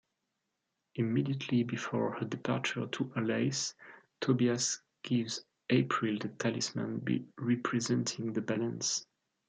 Immediately 0.95 1.61
before 1.61 2.15
her 2.15 2.25
departure 2.25 2.87
to 2.87 3.03
Alais, 3.15 3.75
Tobias 4.19 4.81
gives 5.03 5.45
April 5.69 6.17
the 6.17 6.29
Talisman 6.29 7.05
representing 7.37 8.33
the 8.33 8.41
Balance. 8.41 9.05